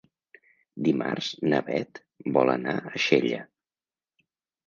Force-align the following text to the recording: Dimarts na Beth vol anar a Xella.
Dimarts 0.87 1.27
na 1.53 1.59
Beth 1.67 2.01
vol 2.37 2.51
anar 2.53 2.75
a 2.93 3.05
Xella. 3.09 3.43